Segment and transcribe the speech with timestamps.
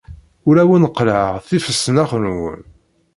[0.47, 2.61] Ur awen-d-qellɛeɣ tifesnax-nwen.